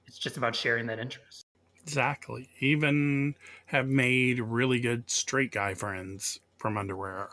it's 0.08 0.18
just 0.18 0.38
about 0.38 0.56
sharing 0.56 0.88
that 0.88 1.00
interest. 1.00 1.43
Exactly. 1.84 2.50
Even 2.60 3.36
have 3.68 3.88
made 3.88 4.40
really 4.40 4.80
good 4.80 5.10
straight 5.10 5.52
guy 5.52 5.74
friends 5.74 6.40
from 6.58 6.78
underwear, 6.78 7.30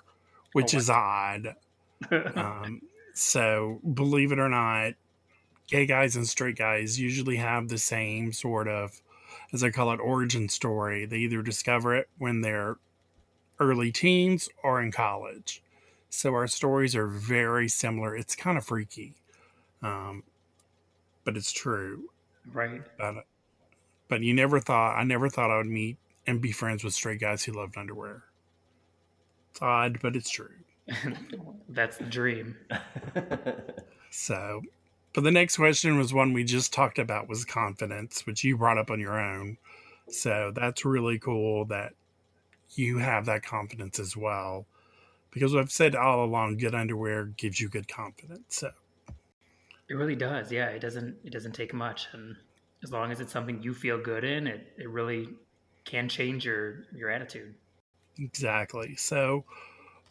which 0.52 0.74
oh, 0.74 0.78
is 0.78 0.90
odd. 0.90 1.54
um, 2.34 2.82
so 3.14 3.80
believe 3.94 4.32
it 4.32 4.38
or 4.38 4.48
not, 4.48 4.94
gay 5.68 5.86
guys 5.86 6.16
and 6.16 6.26
straight 6.26 6.56
guys 6.56 6.98
usually 6.98 7.36
have 7.36 7.68
the 7.68 7.78
same 7.78 8.32
sort 8.32 8.66
of 8.66 9.00
as 9.52 9.64
I 9.64 9.70
call 9.70 9.92
it, 9.92 10.00
origin 10.00 10.48
story. 10.48 11.06
They 11.06 11.18
either 11.18 11.42
discover 11.42 11.94
it 11.94 12.08
when 12.18 12.40
they're 12.40 12.76
early 13.58 13.92
teens 13.92 14.48
or 14.62 14.80
in 14.80 14.92
college. 14.92 15.62
So 16.08 16.34
our 16.34 16.46
stories 16.46 16.96
are 16.96 17.06
very 17.06 17.68
similar. 17.68 18.16
It's 18.16 18.34
kind 18.34 18.58
of 18.58 18.64
freaky, 18.64 19.14
um, 19.82 20.24
but 21.24 21.36
it's 21.36 21.52
true. 21.52 22.10
Right. 22.52 22.82
But, 22.98 23.26
but 24.10 24.20
you 24.20 24.34
never 24.34 24.60
thought, 24.60 24.98
I 24.98 25.04
never 25.04 25.30
thought 25.30 25.50
I 25.50 25.56
would 25.56 25.66
meet 25.66 25.96
and 26.26 26.42
be 26.42 26.52
friends 26.52 26.84
with 26.84 26.92
straight 26.92 27.20
guys 27.20 27.42
who 27.42 27.52
loved 27.52 27.78
underwear. 27.78 28.24
It's 29.52 29.62
odd, 29.62 30.00
but 30.02 30.14
it's 30.14 30.28
true. 30.28 30.50
That's 31.70 31.96
the 31.96 32.04
dream. 32.04 32.56
so 34.10 34.60
but 35.12 35.24
the 35.24 35.30
next 35.30 35.56
question 35.56 35.98
was 35.98 36.14
one 36.14 36.32
we 36.32 36.44
just 36.44 36.72
talked 36.72 36.98
about 36.98 37.28
was 37.28 37.44
confidence, 37.44 38.26
which 38.26 38.44
you 38.44 38.56
brought 38.56 38.78
up 38.78 38.90
on 38.90 39.00
your 39.00 39.18
own. 39.18 39.56
So 40.08 40.52
that's 40.54 40.84
really 40.84 41.18
cool 41.18 41.64
that 41.66 41.94
you 42.74 42.98
have 42.98 43.26
that 43.26 43.42
confidence 43.42 43.98
as 43.98 44.16
well. 44.16 44.66
Because 45.32 45.54
I've 45.54 45.70
said 45.70 45.96
all 45.96 46.24
along, 46.24 46.58
good 46.58 46.74
underwear 46.74 47.24
gives 47.24 47.60
you 47.60 47.68
good 47.68 47.88
confidence. 47.88 48.56
So 48.56 48.70
it 49.88 49.94
really 49.94 50.16
does. 50.16 50.52
Yeah, 50.52 50.68
it 50.68 50.80
doesn't 50.80 51.16
it 51.24 51.32
doesn't 51.32 51.52
take 51.52 51.74
much. 51.74 52.06
And 52.12 52.36
as 52.82 52.92
long 52.92 53.12
as 53.12 53.20
it's 53.20 53.32
something 53.32 53.62
you 53.62 53.74
feel 53.74 53.98
good 53.98 54.24
in, 54.24 54.46
it, 54.46 54.72
it 54.78 54.88
really 54.88 55.28
can 55.84 56.08
change 56.08 56.44
your 56.44 56.84
your 56.94 57.10
attitude. 57.10 57.54
Exactly. 58.18 58.94
So 58.96 59.44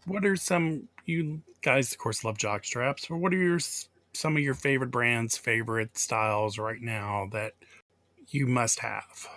what 0.05 0.25
are 0.25 0.35
some 0.35 0.87
you 1.05 1.41
guys 1.61 1.91
of 1.91 1.97
course 1.97 2.23
love 2.23 2.37
jock 2.37 2.65
straps, 2.65 3.07
but 3.07 3.17
what 3.17 3.33
are 3.33 3.37
your 3.37 3.59
some 4.13 4.35
of 4.35 4.41
your 4.41 4.53
favorite 4.53 4.91
brands, 4.91 5.37
favorite 5.37 5.97
styles 5.97 6.57
right 6.57 6.81
now 6.81 7.27
that 7.31 7.53
you 8.27 8.47
must 8.47 8.79
have? 8.79 9.27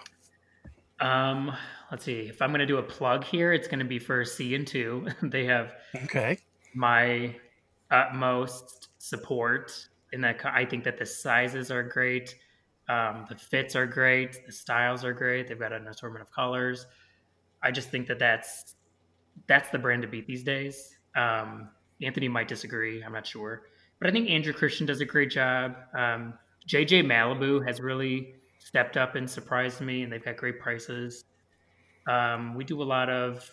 Um, 1.00 1.52
let's 1.90 2.04
see. 2.04 2.20
If 2.28 2.40
I'm 2.40 2.50
going 2.50 2.60
to 2.60 2.66
do 2.66 2.78
a 2.78 2.82
plug 2.82 3.24
here, 3.24 3.52
it's 3.52 3.66
going 3.66 3.80
to 3.80 3.84
be 3.84 3.98
for 3.98 4.24
C-IN2. 4.24 5.30
they 5.30 5.44
have 5.46 5.74
okay 6.04 6.38
my 6.74 7.34
utmost 7.90 8.88
support 8.98 9.88
in 10.12 10.20
that. 10.22 10.40
I 10.44 10.64
think 10.64 10.84
that 10.84 10.98
the 10.98 11.06
sizes 11.06 11.70
are 11.70 11.82
great, 11.82 12.36
um, 12.88 13.26
the 13.28 13.36
fits 13.36 13.76
are 13.76 13.86
great, 13.86 14.44
the 14.46 14.52
styles 14.52 15.04
are 15.04 15.12
great. 15.12 15.48
They've 15.48 15.58
got 15.58 15.72
an 15.72 15.86
assortment 15.88 16.22
of 16.22 16.32
colors. 16.32 16.86
I 17.62 17.70
just 17.70 17.90
think 17.90 18.08
that 18.08 18.18
that's 18.18 18.74
that's 19.46 19.70
the 19.70 19.78
brand 19.78 20.02
to 20.02 20.08
beat 20.08 20.26
these 20.26 20.42
days. 20.42 20.98
Um, 21.16 21.70
Anthony 22.02 22.28
might 22.28 22.48
disagree. 22.48 23.02
I'm 23.02 23.12
not 23.12 23.26
sure. 23.26 23.62
But 23.98 24.08
I 24.08 24.12
think 24.12 24.30
Andrew 24.30 24.52
Christian 24.52 24.86
does 24.86 25.00
a 25.00 25.04
great 25.04 25.30
job. 25.30 25.76
Um, 25.96 26.34
JJ 26.68 27.04
Malibu 27.04 27.64
has 27.66 27.80
really 27.80 28.34
stepped 28.58 28.96
up 28.96 29.14
and 29.14 29.28
surprised 29.28 29.80
me, 29.80 30.02
and 30.02 30.12
they've 30.12 30.24
got 30.24 30.36
great 30.36 30.58
prices. 30.60 31.24
Um, 32.08 32.54
we 32.54 32.64
do 32.64 32.82
a 32.82 32.84
lot 32.84 33.08
of 33.08 33.48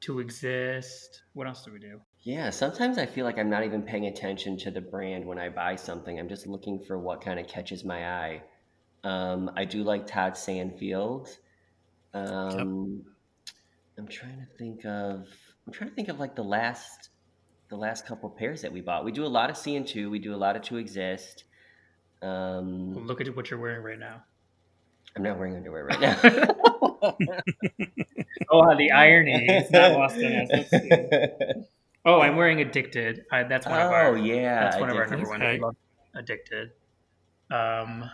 2(X)IST. 0.00 1.20
What 1.32 1.46
else 1.46 1.64
do 1.64 1.72
we 1.72 1.78
do? 1.78 2.00
Yeah, 2.22 2.50
sometimes 2.50 2.98
I 2.98 3.06
feel 3.06 3.24
like 3.24 3.38
I'm 3.38 3.50
not 3.50 3.64
even 3.64 3.82
paying 3.82 4.06
attention 4.06 4.56
to 4.58 4.70
the 4.70 4.80
brand 4.80 5.24
when 5.24 5.38
I 5.38 5.48
buy 5.48 5.76
something. 5.76 6.18
I'm 6.18 6.28
just 6.28 6.46
looking 6.46 6.80
for 6.80 6.98
what 6.98 7.20
kind 7.20 7.38
of 7.38 7.46
catches 7.46 7.84
my 7.84 8.08
eye. 8.08 8.42
Um, 9.04 9.50
I 9.56 9.64
do 9.64 9.84
like 9.84 10.06
Todd 10.06 10.32
Sandfield. 10.32 11.28
Um, 12.14 13.04
yep. 13.06 13.54
I'm 13.98 14.08
trying 14.08 14.38
to 14.38 14.46
think 14.58 14.84
of. 14.84 15.28
I'm 15.66 15.72
trying 15.72 15.90
to 15.90 15.96
think 15.96 16.08
of 16.08 16.18
like 16.18 16.34
the 16.34 16.42
last 16.44 17.10
the 17.68 17.76
last 17.76 18.06
couple 18.06 18.28
pairs 18.30 18.62
that 18.62 18.72
we 18.72 18.80
bought. 18.80 19.04
We 19.04 19.12
do 19.12 19.24
a 19.24 19.28
lot 19.28 19.50
of 19.50 19.56
C-IN2. 19.56 20.10
We 20.10 20.18
do 20.18 20.34
a 20.34 20.36
lot 20.36 20.54
of 20.54 20.62
2(X)IST. 20.62 21.44
Um, 22.22 23.06
look 23.06 23.20
at 23.20 23.34
what 23.36 23.50
you're 23.50 23.60
wearing 23.60 23.82
right 23.82 23.98
now. 23.98 24.22
I'm 25.16 25.22
not 25.22 25.38
wearing 25.38 25.56
underwear 25.56 25.84
right 25.84 26.00
now. 26.00 26.18
oh, 28.50 28.76
the 28.76 28.90
irony! 28.90 29.46
It's 29.48 29.70
not 29.70 29.92
lost 29.92 30.16
on 30.16 30.50
us. 30.52 31.66
Oh, 32.06 32.20
I'm 32.20 32.36
wearing 32.36 32.60
Addicted. 32.60 33.24
I, 33.30 33.44
that's 33.44 33.66
one 33.66 33.80
of 33.80 33.90
our. 33.90 34.08
Oh 34.08 34.14
yeah, 34.14 34.64
that's 34.64 34.76
one 34.78 34.90
of 34.90 34.96
our 34.96 35.06
number 35.06 35.28
one. 35.28 35.42
I 35.42 35.56
love 35.56 35.76
Addicted. 36.14 36.70
Um, 37.50 38.10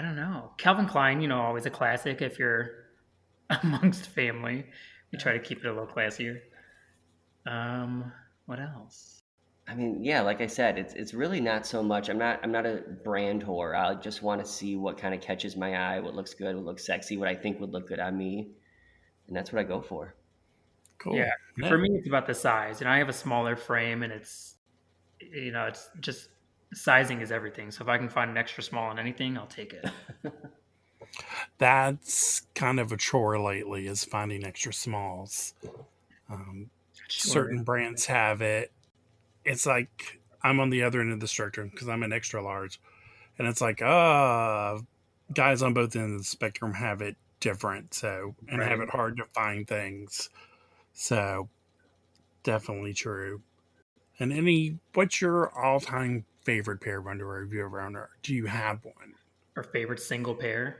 I 0.00 0.02
don't 0.02 0.16
know. 0.16 0.50
Calvin 0.56 0.86
Klein, 0.86 1.20
you 1.20 1.28
know, 1.28 1.42
always 1.42 1.66
a 1.66 1.70
classic. 1.70 2.22
If 2.22 2.38
you're 2.38 2.70
amongst 3.62 4.08
family, 4.08 4.64
we 5.12 5.18
try 5.18 5.34
to 5.34 5.38
keep 5.38 5.58
it 5.58 5.66
a 5.66 5.68
little 5.68 5.86
classier. 5.86 6.40
Um, 7.46 8.10
what 8.46 8.58
else? 8.60 9.24
I 9.68 9.74
mean, 9.74 10.02
yeah, 10.02 10.22
like 10.22 10.40
I 10.40 10.46
said, 10.46 10.78
it's 10.78 10.94
it's 10.94 11.12
really 11.12 11.38
not 11.38 11.66
so 11.66 11.82
much. 11.82 12.08
I'm 12.08 12.16
not 12.16 12.40
I'm 12.42 12.50
not 12.50 12.64
a 12.64 12.82
brand 13.04 13.44
whore. 13.44 13.78
I 13.78 13.94
just 14.00 14.22
want 14.22 14.42
to 14.42 14.50
see 14.50 14.74
what 14.74 14.96
kind 14.96 15.14
of 15.14 15.20
catches 15.20 15.54
my 15.54 15.76
eye, 15.76 16.00
what 16.00 16.14
looks 16.14 16.32
good, 16.32 16.56
what 16.56 16.64
looks 16.64 16.86
sexy, 16.86 17.18
what 17.18 17.28
I 17.28 17.34
think 17.34 17.60
would 17.60 17.70
look 17.70 17.86
good 17.86 18.00
on 18.00 18.16
me, 18.16 18.52
and 19.28 19.36
that's 19.36 19.52
what 19.52 19.60
I 19.60 19.64
go 19.64 19.82
for. 19.82 20.14
Cool. 20.96 21.14
Yeah, 21.14 21.30
yeah. 21.58 21.68
for 21.68 21.76
me, 21.76 21.90
it's 21.92 22.08
about 22.08 22.26
the 22.26 22.34
size. 22.34 22.80
And 22.80 22.88
I 22.88 22.96
have 22.96 23.10
a 23.10 23.12
smaller 23.12 23.54
frame, 23.54 24.02
and 24.02 24.14
it's 24.14 24.54
you 25.20 25.52
know, 25.52 25.66
it's 25.66 25.90
just 26.00 26.30
sizing 26.72 27.20
is 27.20 27.32
everything. 27.32 27.70
So 27.70 27.82
if 27.82 27.88
I 27.88 27.98
can 27.98 28.08
find 28.08 28.30
an 28.30 28.36
extra 28.36 28.62
small 28.62 28.90
on 28.90 28.98
anything, 28.98 29.36
I'll 29.36 29.46
take 29.46 29.72
it. 29.72 29.86
That's 31.58 32.42
kind 32.54 32.78
of 32.78 32.92
a 32.92 32.96
chore 32.96 33.38
lately, 33.38 33.86
is 33.86 34.04
finding 34.04 34.44
extra 34.44 34.72
smalls. 34.72 35.54
Um, 36.30 36.70
Sure. 37.10 37.32
Certain 37.32 37.64
brands 37.64 38.06
have 38.06 38.40
it. 38.40 38.70
It's 39.44 39.66
like 39.66 40.20
I'm 40.44 40.60
on 40.60 40.70
the 40.70 40.84
other 40.84 41.00
end 41.00 41.12
of 41.12 41.18
the 41.18 41.26
spectrum 41.26 41.68
because 41.68 41.88
I'm 41.88 42.04
an 42.04 42.12
extra 42.12 42.40
large, 42.40 42.80
and 43.36 43.48
it's 43.48 43.60
like, 43.60 43.82
uh, 43.82 44.78
guys 45.34 45.62
on 45.62 45.74
both 45.74 45.96
ends 45.96 46.12
of 46.12 46.18
the 46.18 46.24
spectrum 46.24 46.74
have 46.74 47.02
it 47.02 47.16
different, 47.40 47.94
so 47.94 48.36
and 48.48 48.60
right. 48.60 48.68
have 48.68 48.80
it 48.80 48.90
hard 48.90 49.16
to 49.16 49.24
find 49.34 49.66
things. 49.66 50.30
So, 50.92 51.48
definitely 52.44 52.94
true. 52.94 53.42
And 54.20 54.32
any, 54.32 54.78
what's 54.94 55.20
your 55.20 55.50
all-time 55.58 56.26
favorite 56.42 56.80
pair 56.80 56.98
of 56.98 57.06
underwear 57.06 57.42
have 57.42 57.52
you 57.52 57.64
ever 57.64 57.80
owned? 57.80 57.96
Or 57.96 58.10
do 58.22 58.34
you 58.34 58.46
have 58.46 58.84
one? 58.84 59.14
Or 59.56 59.62
favorite 59.62 60.00
single 60.00 60.34
pair? 60.34 60.78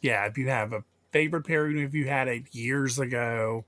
Yeah, 0.00 0.26
if 0.26 0.38
you 0.38 0.48
have 0.48 0.72
a 0.72 0.84
favorite 1.12 1.44
pair, 1.44 1.68
even 1.68 1.84
if 1.84 1.94
you 1.94 2.08
had 2.08 2.28
it 2.28 2.54
years 2.54 2.98
ago, 2.98 3.64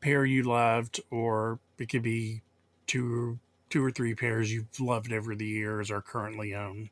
pair 0.00 0.24
you 0.24 0.42
loved, 0.44 1.00
or 1.10 1.58
it 1.78 1.88
could 1.88 2.02
be 2.02 2.42
two 2.86 3.38
two 3.70 3.84
or 3.84 3.90
three 3.90 4.14
pairs 4.14 4.52
you've 4.52 4.78
loved 4.78 5.12
over 5.12 5.34
the 5.34 5.46
years 5.46 5.90
or 5.90 6.00
currently 6.00 6.54
own. 6.54 6.90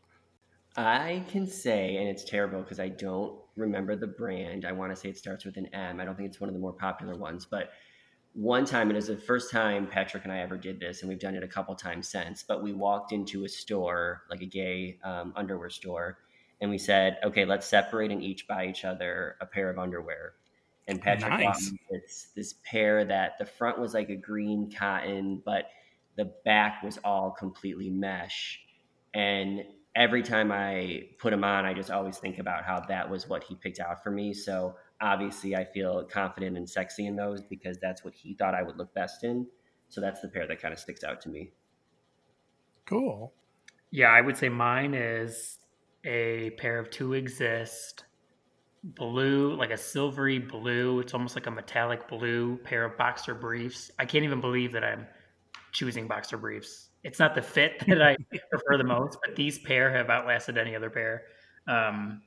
I 0.77 1.25
can 1.29 1.47
say, 1.47 1.97
and 1.97 2.09
it's 2.09 2.25
terrible 2.25 2.63
because 2.63 2.81
I 2.81 2.89
don't 2.89 3.39
remember 3.57 3.95
the 3.95 4.07
brand. 4.07 4.65
I 4.65 4.73
want 4.73 4.91
to 4.91 4.97
say 4.97 5.11
it 5.11 5.19
starts 5.19 5.45
with 5.45 5.57
an 5.59 5.67
M. 5.67 6.01
I 6.01 6.05
don't 6.05 6.17
think 6.17 6.29
it's 6.29 6.41
one 6.41 6.49
of 6.49 6.55
the 6.55 6.61
more 6.61 6.73
popular 6.73 7.15
ones, 7.15 7.45
but 7.45 7.73
one 8.35 8.65
time, 8.65 8.91
it 8.91 8.95
was 8.95 9.09
the 9.09 9.17
first 9.17 9.51
time 9.51 9.87
Patrick 9.87 10.25
and 10.25 10.33
I 10.33 10.39
ever 10.39 10.57
did 10.57 10.81
this, 10.81 11.03
and 11.03 11.09
we've 11.09 11.19
done 11.19 11.35
it 11.35 11.43
a 11.43 11.49
couple 11.49 11.75
times 11.75 12.09
since. 12.09 12.43
But 12.43 12.63
we 12.63 12.73
walked 12.73 13.13
into 13.13 13.45
a 13.45 13.49
store, 13.49 14.23
like 14.31 14.41
a 14.41 14.47
gay 14.47 14.99
um, 15.05 15.33
underwear 15.37 15.71
store, 15.71 16.19
and 16.61 16.71
we 16.71 16.79
said, 16.79 17.19
okay, 17.25 17.45
let's 17.45 17.67
separate 17.67 18.11
and 18.11 18.23
each 18.23 18.47
buy 18.47 18.67
each 18.67 18.85
other 18.85 19.37
a 19.41 19.47
pair 19.47 19.69
of 19.69 19.79
underwear 19.79 20.35
and 20.89 21.01
Patrick 21.01 21.31
nice. 21.31 21.73
It's 21.91 22.27
this 22.35 22.55
pair 22.65 23.05
that 23.05 23.39
the 23.39 23.47
front 23.47 23.79
was 23.79 23.95
like 23.95 24.09
a 24.11 24.17
green 24.17 24.71
cotton, 24.71 25.43
but 25.45 25.67
the 26.17 26.33
back 26.45 26.83
was 26.83 26.99
all 27.05 27.31
completely 27.31 27.89
mesh. 27.89 28.61
And 29.15 29.65
every 29.95 30.23
time 30.23 30.51
I 30.51 31.05
put 31.19 31.31
them 31.31 31.45
on, 31.45 31.65
I 31.65 31.75
just 31.75 31.91
always 31.91 32.19
think 32.19 32.39
about 32.39 32.65
how 32.65 32.81
that 32.89 33.09
was 33.09 33.29
what 33.29 33.45
he 33.45 33.55
picked 33.55 33.81
out 33.81 34.03
for 34.03 34.11
me. 34.11 34.35
So 34.35 34.77
obviously, 35.03 35.55
I 35.57 35.65
feel 35.65 36.05
confident 36.05 36.57
and 36.57 36.69
sexy 36.69 37.07
in 37.07 37.17
those 37.17 37.43
because 37.43 37.79
that's 37.79 38.05
what 38.05 38.15
he 38.15 38.35
thought 38.35 38.55
I 38.55 38.63
would 38.63 38.79
look 38.79 38.95
best 38.95 39.25
in. 39.25 39.47
So 39.89 40.01
that's 40.01 40.23
the 40.23 40.29
pair 40.29 40.47
that 40.47 40.63
kind 40.63 40.73
of 40.73 40.81
sticks 40.81 41.05
out 41.05 41.21
to 41.23 41.29
me. 41.29 41.51
Cool. 42.87 43.35
Yeah, 43.91 44.09
I 44.09 44.21
would 44.23 44.37
say 44.37 44.49
mine 44.49 44.95
is 44.95 45.59
a 46.05 46.51
pair 46.51 46.79
of 46.79 46.89
2(X)IST 46.89 48.05
blue, 48.85 49.55
like 49.55 49.71
a 49.71 49.77
silvery 49.77 50.39
blue. 50.39 51.01
It's 51.01 51.15
almost 51.15 51.37
like 51.37 51.47
a 51.47 51.51
metallic 51.51 52.09
blue 52.09 52.57
pair 52.59 52.85
of 52.85 52.97
boxer 52.97 53.35
briefs. 53.35 53.91
I 53.99 54.07
can't 54.07 54.25
even 54.25 54.41
believe 54.41 54.73
that 54.73 54.85
I'm 54.85 55.07
choosing 55.73 56.09
boxer 56.09 56.37
briefs. 56.37 56.89
It's 57.05 57.19
not 57.19 57.35
the 57.35 57.43
fit 57.43 57.85
that 57.89 58.03
I 58.03 58.17
prefer 58.51 58.79
the 58.79 58.85
most, 58.85 59.19
but 59.25 59.37
these 59.37 59.59
pair 59.59 59.93
have 59.93 60.11
outlasted 60.11 60.57
any 60.57 60.75
other 60.75 60.91
pair. 60.91 61.25
Um, 61.67 62.23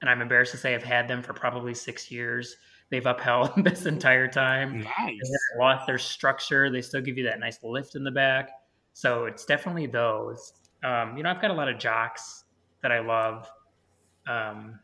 and 0.00 0.10
I'm 0.10 0.20
embarrassed 0.20 0.52
to 0.52 0.58
say 0.58 0.74
I've 0.74 0.82
had 0.82 1.08
them 1.08 1.22
for 1.22 1.32
probably 1.32 1.74
six 1.74 2.10
years. 2.10 2.56
They've 2.90 3.04
upheld 3.04 3.52
this 3.64 3.86
entire 3.86 4.28
time. 4.28 4.80
Nice. 4.80 5.20
They 5.22 5.58
lost 5.58 5.86
their 5.86 5.98
structure. 5.98 6.70
They 6.70 6.82
still 6.82 7.00
give 7.00 7.18
you 7.18 7.24
that 7.24 7.40
nice 7.40 7.58
lift 7.62 7.96
in 7.96 8.04
the 8.04 8.10
back. 8.10 8.50
So 8.92 9.24
it's 9.24 9.44
definitely 9.44 9.86
those. 9.86 10.52
Um, 10.84 11.16
you 11.16 11.22
know, 11.22 11.30
I've 11.30 11.40
got 11.40 11.50
a 11.50 11.54
lot 11.54 11.68
of 11.68 11.78
jocks 11.78 12.44
that 12.82 12.92
I 12.92 13.00
love. 13.00 13.48
Um, 14.28 14.78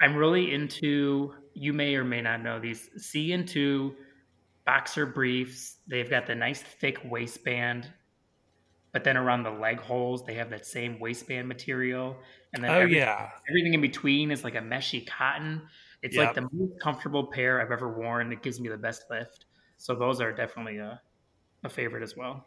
I'm 0.00 0.16
really 0.16 0.52
into. 0.52 1.34
You 1.54 1.72
may 1.72 1.94
or 1.94 2.04
may 2.04 2.20
not 2.20 2.42
know 2.42 2.58
these. 2.58 2.90
C-IN2 2.96 3.94
boxer 4.66 5.06
briefs. 5.06 5.76
They've 5.86 6.08
got 6.08 6.26
the 6.26 6.34
nice 6.34 6.62
thick 6.62 6.98
waistband, 7.04 7.88
but 8.94 9.04
then 9.04 9.16
around 9.18 9.42
the 9.42 9.50
leg 9.50 9.78
holes, 9.80 10.24
they 10.24 10.34
have 10.34 10.48
that 10.50 10.64
same 10.64 10.98
waistband 11.00 11.46
material. 11.48 12.16
And 12.54 12.64
then 12.64 12.70
Oh 12.70 12.80
every- 12.80 12.96
yeah. 12.96 13.32
everything 13.50 13.74
in 13.74 13.80
between 13.82 14.30
is 14.30 14.44
like 14.44 14.54
a 14.54 14.60
meshy 14.60 15.04
cotton. 15.06 15.68
It's 16.00 16.14
Yep. 16.16 16.24
like 16.26 16.34
the 16.36 16.48
most 16.52 16.80
comfortable 16.80 17.26
pair 17.26 17.60
I've 17.60 17.72
ever 17.72 17.88
worn. 17.92 18.32
It 18.32 18.42
gives 18.42 18.60
me 18.60 18.68
the 18.68 18.76
best 18.78 19.04
lift. 19.10 19.46
So 19.76 19.94
those 19.96 20.20
are 20.20 20.32
definitely 20.32 20.78
a, 20.78 21.02
a 21.64 21.68
favorite 21.68 22.02
as 22.04 22.16
well. 22.16 22.46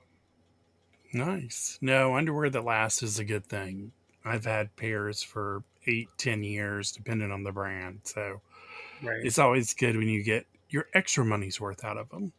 Nice. 1.13 1.77
No, 1.81 2.15
underwear 2.15 2.49
that 2.49 2.63
lasts 2.63 3.03
is 3.03 3.19
a 3.19 3.25
good 3.25 3.45
thing. 3.45 3.91
I've 4.25 4.45
had 4.45 4.75
pairs 4.75 5.23
for 5.23 5.63
eight, 5.85 6.09
ten 6.17 6.43
years, 6.43 6.91
depending 6.91 7.31
on 7.31 7.43
the 7.43 7.51
brand. 7.51 8.01
So 8.03 8.41
Right. 9.01 9.23
it's 9.25 9.39
always 9.39 9.73
good 9.73 9.95
when 9.97 10.07
you 10.07 10.23
get 10.23 10.47
your 10.69 10.87
extra 10.93 11.23
money's 11.23 11.59
worth 11.61 11.83
out 11.85 11.97
of 11.97 12.09
them. 12.09 12.33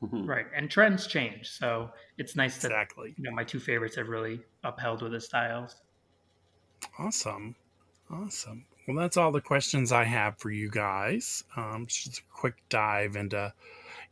Right. 0.00 0.46
And 0.56 0.70
trends 0.70 1.06
change. 1.06 1.48
So 1.50 1.90
it's 2.18 2.36
nice 2.36 2.58
that 2.58 2.68
Exactly. 2.68 3.14
you 3.16 3.24
know 3.24 3.30
my 3.32 3.44
two 3.44 3.60
favorites 3.60 3.96
have 3.96 4.08
really 4.08 4.40
upheld 4.64 5.02
with 5.02 5.12
the 5.12 5.20
styles. 5.20 5.76
Awesome. 6.98 7.54
Awesome. 8.10 8.64
Well, 8.88 8.96
that's 8.96 9.16
all 9.16 9.30
the 9.30 9.40
questions 9.40 9.92
I 9.92 10.04
have 10.04 10.38
for 10.38 10.50
you 10.50 10.68
guys. 10.70 11.44
Um, 11.56 11.86
just 11.86 12.18
a 12.18 12.22
quick 12.32 12.54
dive 12.68 13.14
into 13.14 13.52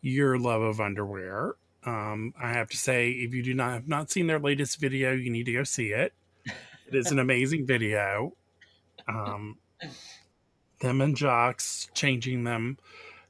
your 0.03 0.39
love 0.39 0.63
of 0.63 0.81
underwear. 0.81 1.57
Um, 1.85 2.35
I 2.41 2.53
have 2.53 2.69
to 2.71 2.77
say, 2.77 3.11
if 3.11 3.35
you 3.35 3.43
do 3.43 3.55
not 3.55 3.73
have 3.73 3.89
not 3.89 4.11
seen 4.11 4.27
their 4.27 4.39
latest 4.39 4.79
video, 4.79 5.13
you 5.13 5.31
need 5.31 5.47
to 5.47 5.53
go 5.53 5.65
see 5.65 5.89
it. 5.89 6.13
It 6.45 6.95
is 6.95 7.11
an 7.11 7.19
amazing 7.19 7.67
video. 7.67 8.35
Um, 9.09 9.57
them 10.81 11.01
and 11.01 11.17
jocks 11.17 11.89
changing 11.95 12.45
them, 12.45 12.79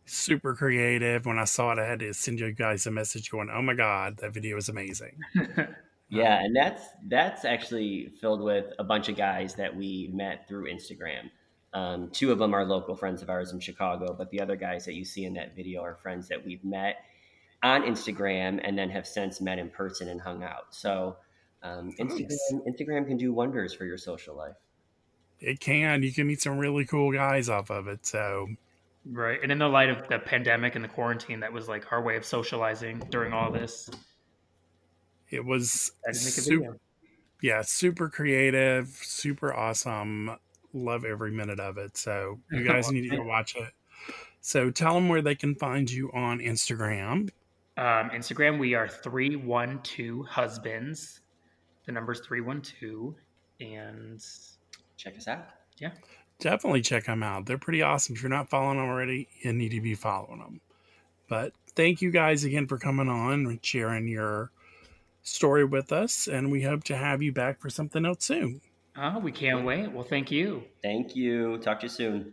super 0.09 0.55
creative. 0.55 1.27
When 1.27 1.39
I 1.39 1.45
saw 1.45 1.73
it, 1.73 1.79
I 1.79 1.87
had 1.87 2.01
to 2.01 2.13
send 2.15 2.41
you 2.41 2.53
guys 2.53 2.87
a 2.87 2.91
message 2.91 3.31
going, 3.31 3.51
"Oh 3.53 3.63
my 3.63 3.75
god, 3.75 4.19
that 4.19 4.33
video 4.33 4.57
is 4.57 4.69
amazing!" 4.69 5.19
Yeah, 6.11 6.43
and 6.43 6.57
that's 6.57 6.83
that's 7.07 7.45
actually 7.45 8.09
filled 8.21 8.41
with 8.41 8.73
a 8.79 8.85
bunch 8.85 9.09
of 9.09 9.17
guys 9.17 9.55
that 9.57 9.75
we 9.75 10.11
met 10.13 10.49
through 10.49 10.73
Instagram. 10.73 11.31
Um, 11.75 12.09
two 12.11 12.33
of 12.33 12.39
them 12.39 12.55
are 12.55 12.65
local 12.65 12.97
friends 12.97 13.21
of 13.21 13.29
ours 13.29 13.53
in 13.53 13.61
Chicago, 13.61 14.15
but 14.17 14.31
the 14.31 14.41
other 14.41 14.57
guys 14.57 14.87
that 14.87 14.95
you 14.95 15.05
see 15.05 15.27
in 15.27 15.35
that 15.35 15.55
video 15.55 15.83
are 15.83 15.97
friends 15.97 16.27
that 16.29 16.45
we've 16.45 16.65
met 16.65 16.97
on 17.63 17.83
Instagram 17.83 18.59
and 18.65 18.79
then 18.79 18.89
have 18.89 19.07
since 19.07 19.41
met 19.41 19.59
in 19.59 19.69
person 19.69 20.09
and 20.09 20.21
hung 20.21 20.43
out. 20.43 20.75
So 20.75 21.17
um, 21.63 21.93
Instagram, 22.01 22.31
Nice. 22.31 22.55
Instagram 22.67 23.07
can 23.07 23.19
do 23.19 23.35
wonders 23.35 23.75
for 23.75 23.85
your 23.85 23.99
social 23.99 24.35
life. 24.35 24.57
It 25.41 25.61
can. 25.61 26.03
You 26.03 26.13
can 26.13 26.27
meet 26.27 26.41
some 26.41 26.57
really 26.57 26.87
cool 26.87 27.13
guys 27.13 27.51
off 27.51 27.71
of 27.71 27.87
it. 27.87 28.07
So 28.07 28.49
right. 29.13 29.39
And 29.43 29.51
in 29.53 29.59
the 29.59 29.69
light 29.69 29.91
of 29.91 30.09
the 30.09 30.19
pandemic 30.19 30.75
and 30.75 30.85
the 30.85 30.89
quarantine, 30.89 31.41
that 31.41 31.53
was 31.53 31.69
like 31.69 31.93
our 31.93 32.03
way 32.03 32.17
of 32.17 32.25
socializing 32.25 33.03
during 33.11 33.33
all 33.33 33.51
this. 33.51 33.91
it 35.31 35.45
was 35.45 35.93
I 36.07 36.13
did 36.13 36.21
make 36.21 36.39
a 36.39 36.41
super, 36.41 36.79
yeah, 37.43 37.63
super 37.63 38.09
creative, 38.09 38.89
super 38.89 39.55
awesome. 39.55 40.37
Love 40.73 41.05
every 41.05 41.31
minute 41.31 41.61
of 41.61 41.79
it. 41.79 41.97
So 41.97 42.39
you 42.51 42.65
guys 42.67 42.91
need 42.91 43.09
to 43.11 43.17
go 43.17 43.23
watch 43.23 43.57
it. 43.57 43.73
So 44.41 44.71
tell 44.71 44.95
them 44.95 45.09
where 45.09 45.23
they 45.23 45.35
can 45.35 45.55
find 45.55 45.91
you 45.91 46.11
on 46.13 46.39
Instagram. 46.39 47.31
Um, 47.77 48.11
Instagram, 48.11 48.59
we 48.59 48.75
are 48.75 48.89
312 48.89 50.27
husbands. 50.27 51.21
The 51.87 51.93
number's 51.93 52.21
312. 52.21 53.15
And 53.61 54.21
Check 54.99 55.17
us 55.17 55.29
out. 55.29 55.47
Definitely 56.41 56.83
check 56.83 57.07
them 57.07 57.23
out. 57.23 57.47
They're 57.47 57.59
pretty 57.59 57.83
awesome. 57.83 58.15
If 58.15 58.23
you're 58.23 58.31
not 58.31 58.49
following 58.49 58.79
them 58.79 58.89
already, 58.89 59.29
you 59.43 59.53
need 59.53 59.71
to 59.71 59.81
be 59.81 59.95
following 59.95 60.39
them. 60.39 60.61
But 61.29 61.53
thank 61.75 62.01
you 62.01 62.11
guys 62.11 62.45
again 62.45 62.67
for 62.67 62.79
coming 62.79 63.09
on 63.09 63.47
and 63.47 63.65
sharing 63.65 64.07
your 64.09 64.51
story 65.23 65.65
with 65.65 65.93
us. 65.93 66.29
And 66.29 66.51
we 66.51 66.63
hope 66.63 66.85
to 66.85 66.97
have 66.97 67.23
you 67.23 67.33
back 67.33 67.61
for 67.61 67.71
something 67.71 68.07
else 68.07 68.25
soon. 68.25 68.61
uh, 68.97 69.19
we 69.23 69.33
can't 69.33 69.65
wait. 69.65 69.91
Well, 69.91 70.05
thank 70.05 70.31
you. 70.31 70.63
Thank 70.83 71.15
you. 71.17 71.59
Talk 71.59 71.81
to 71.81 71.87
you 71.87 71.91
soon. 71.91 72.33